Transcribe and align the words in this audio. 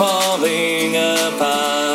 Falling 0.00 0.96
apart. 0.96 1.89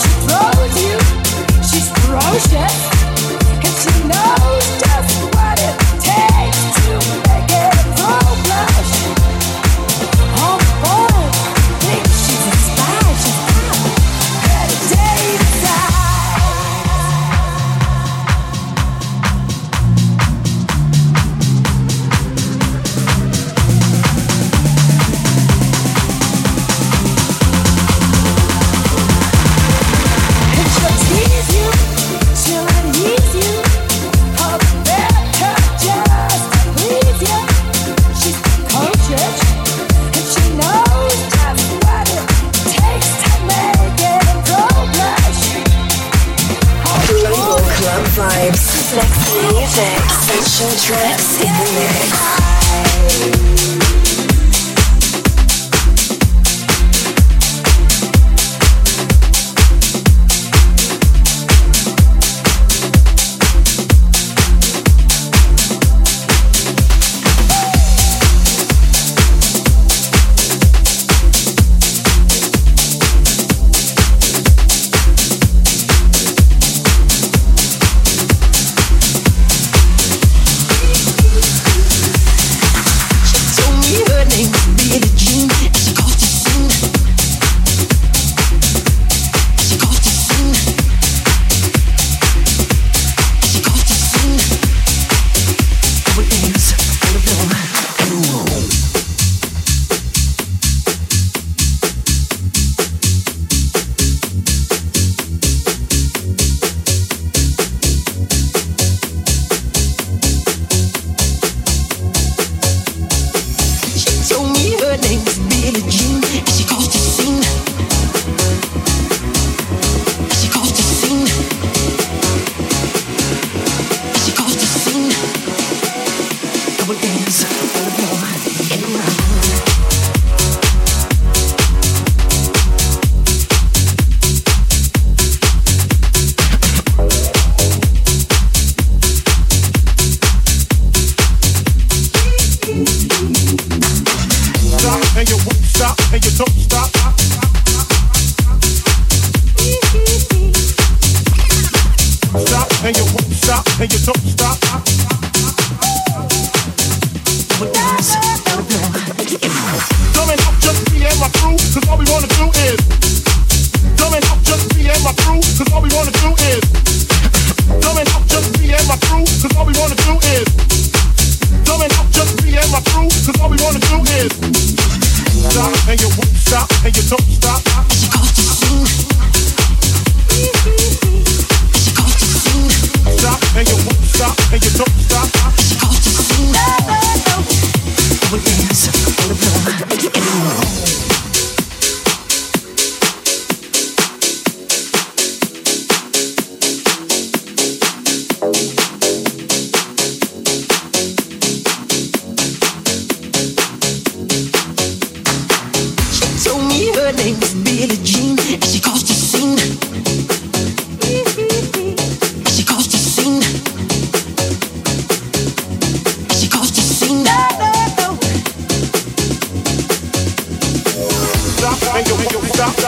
She 0.00 0.10
throws 0.26 0.76
you. 0.82 0.98
She's 1.62 1.88
ferocious 1.90 2.83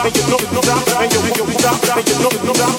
and 0.07 0.15
you 0.15 0.23
know 0.23 0.61
that, 0.61 0.87
and 1.01 1.11
you 1.11 1.19
know 1.19 1.53
that, 1.57 1.97
and 1.97 2.07
you 2.07 2.47
know 2.47 2.53
that. 2.53 2.76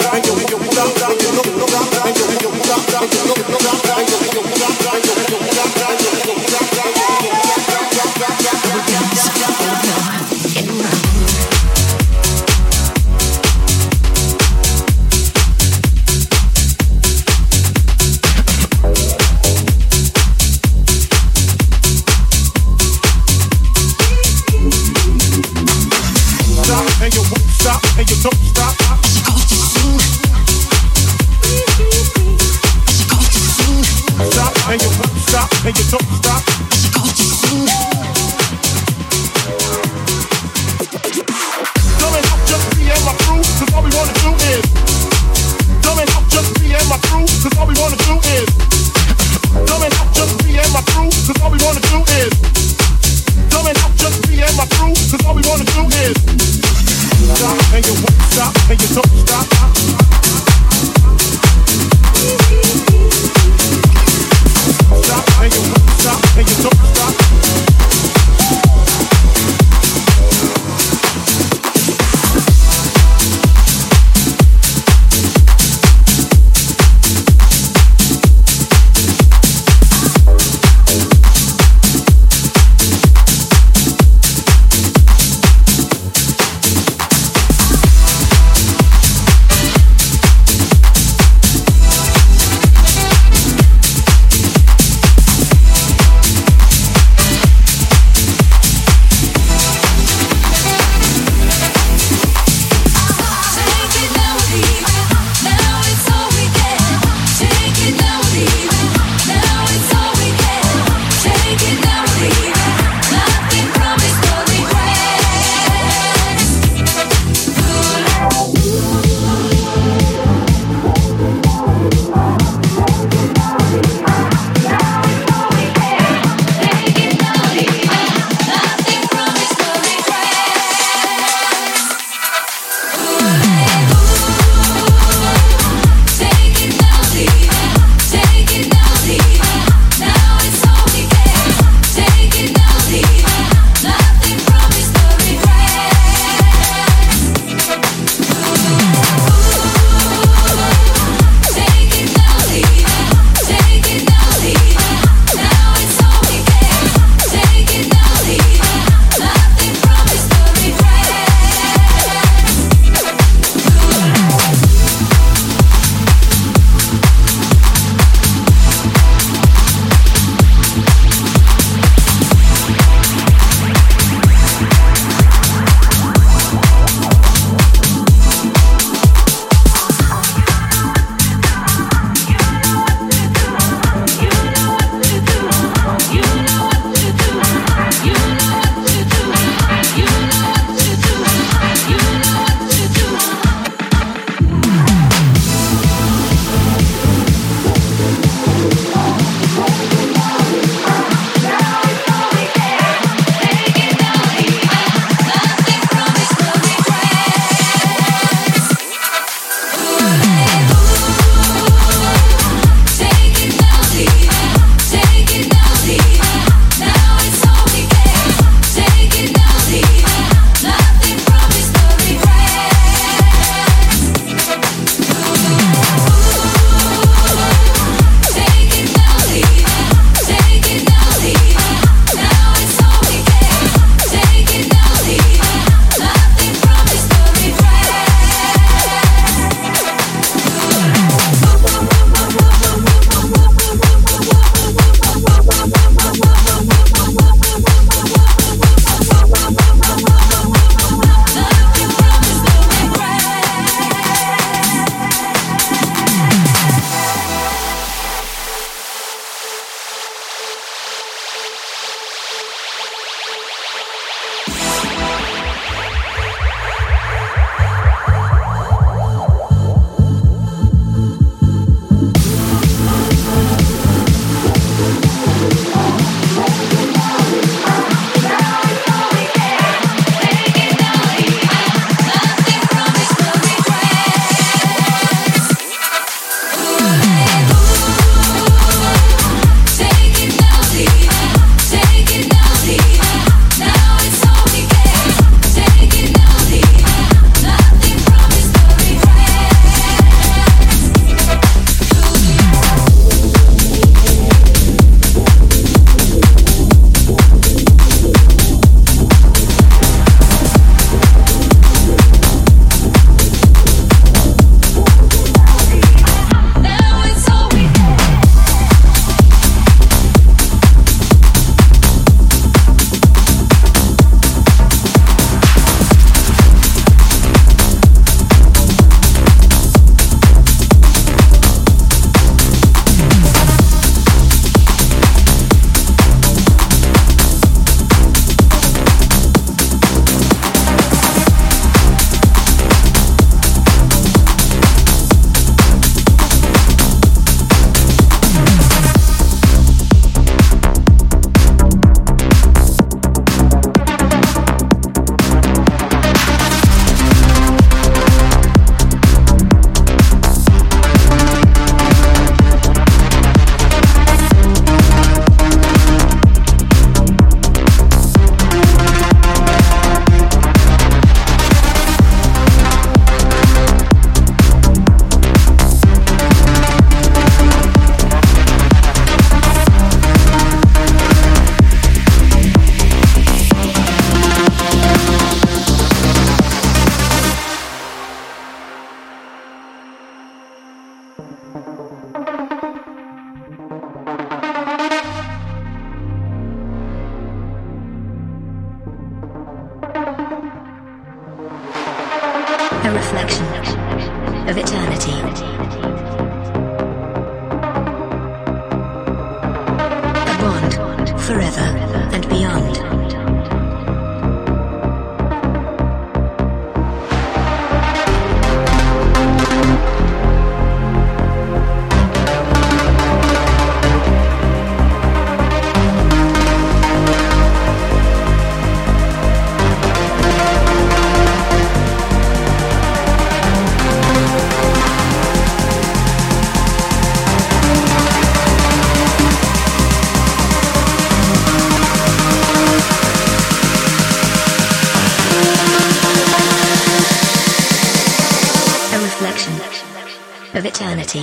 of 450.58 450.66
eternity. 450.66 451.20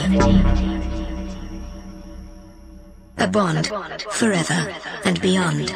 A 3.17 3.27
bond, 3.27 3.67
forever 4.11 4.73
and 5.03 5.19
beyond. 5.19 5.75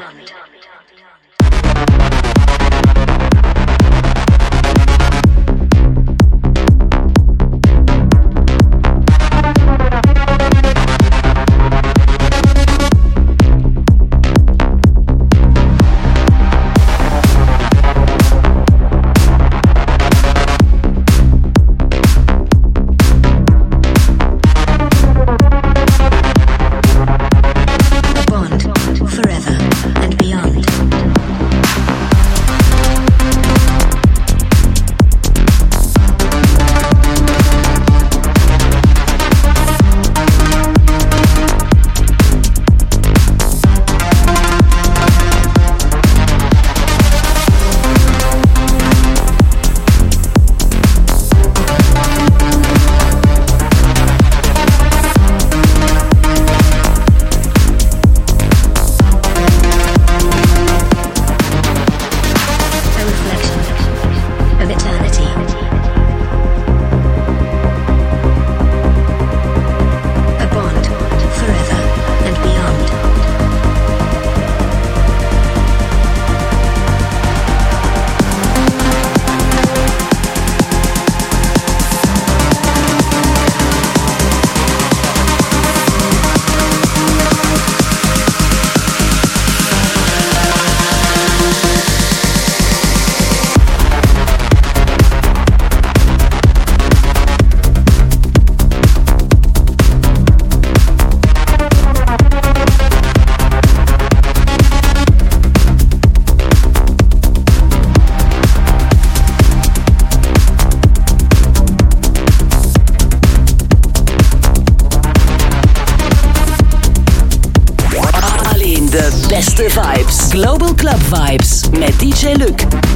DJ 122.20 122.36
Luke. 122.38 122.89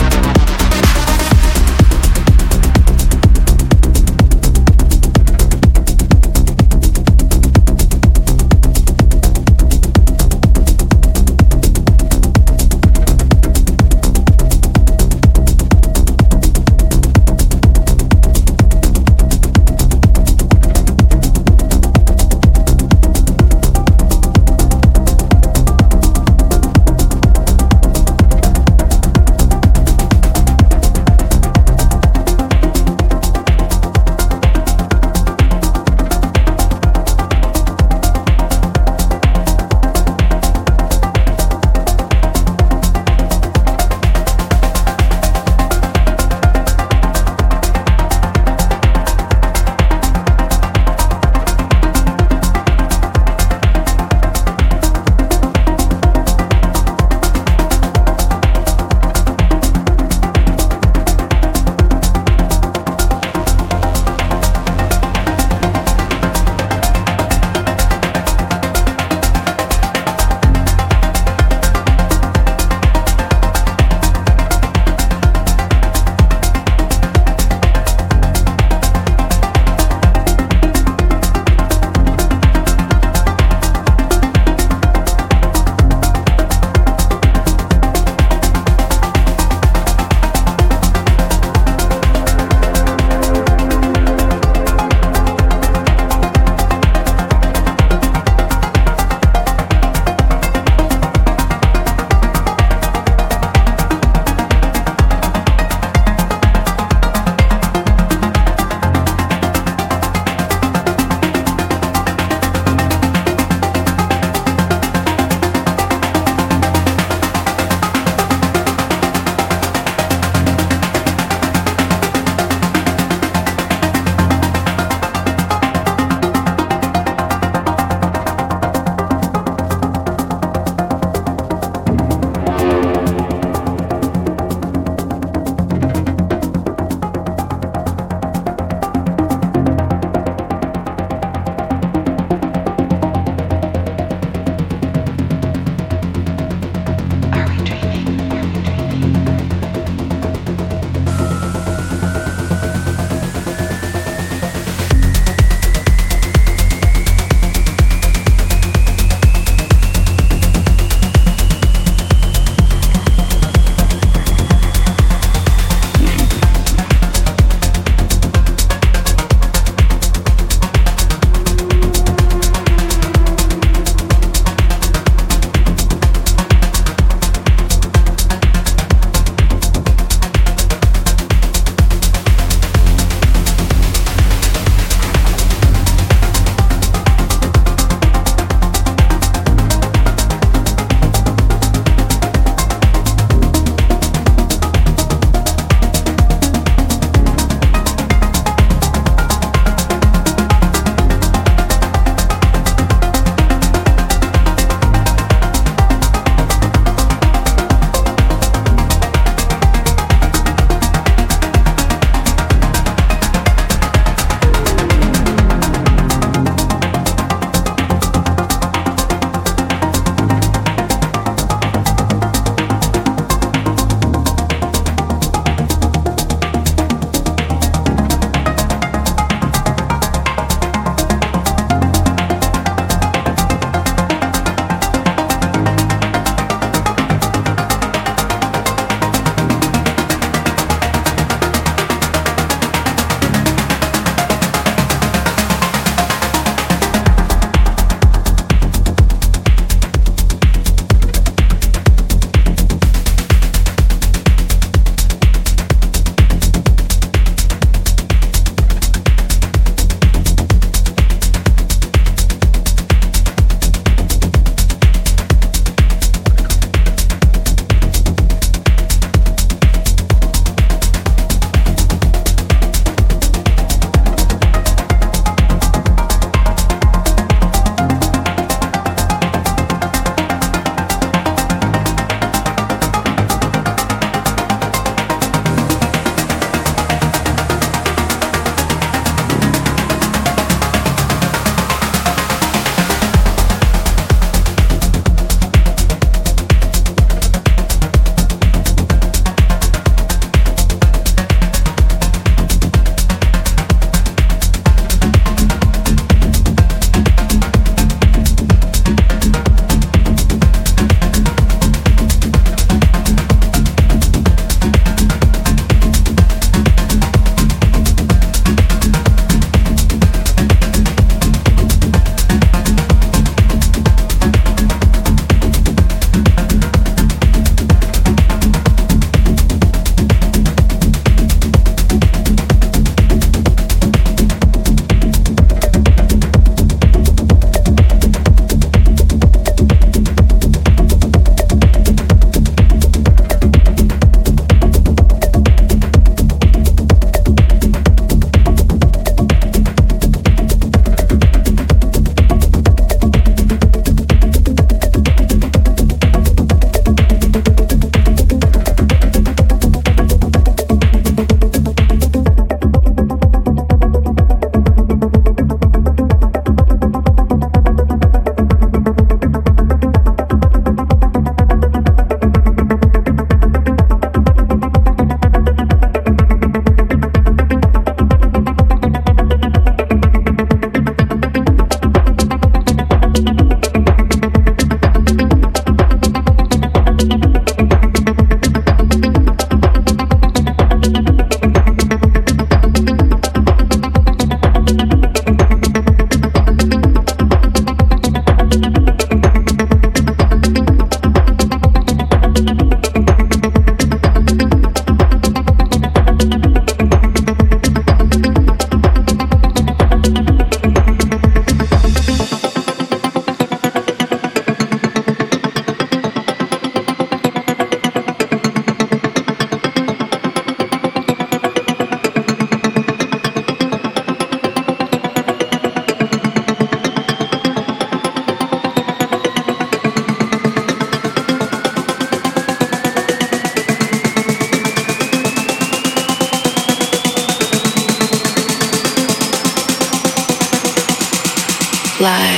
fly. 442.04 442.33